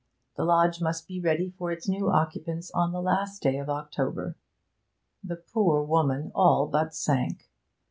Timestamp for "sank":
6.95-7.51